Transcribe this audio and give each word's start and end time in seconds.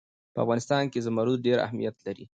په 0.33 0.39
افغانستان 0.43 0.83
کې 0.91 1.03
زمرد 1.05 1.35
ډېر 1.47 1.57
اهمیت 1.65 1.95
لري. 2.05 2.25